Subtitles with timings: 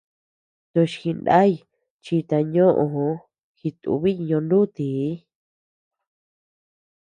[0.71, 1.51] Tochi jinay
[2.03, 3.09] chita ñóʼoo
[3.59, 5.09] jitúbiy ñonútii.